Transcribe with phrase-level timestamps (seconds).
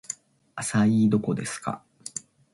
[0.55, 1.83] アサイーどこですか